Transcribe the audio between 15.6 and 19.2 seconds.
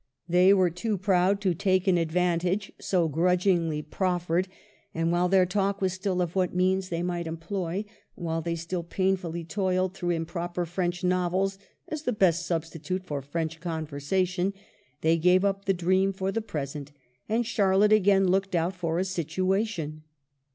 the dream for the present, and Charlotte again looked out for a